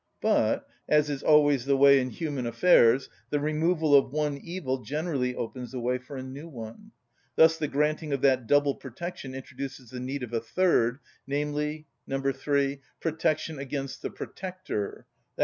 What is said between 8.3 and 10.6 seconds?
double protection introduces the need of a